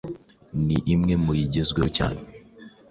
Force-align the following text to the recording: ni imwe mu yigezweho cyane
ni 0.65 0.77
imwe 0.93 1.13
mu 1.23 1.31
yigezweho 1.39 1.89
cyane 1.97 2.21